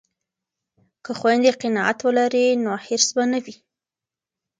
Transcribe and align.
که 1.03 1.11
خویندې 1.19 1.51
قناعت 1.61 1.97
ولري 2.01 2.47
نو 2.63 2.69
حرص 2.85 3.07
به 3.15 3.23
نه 3.31 3.39
وي. 3.43 3.55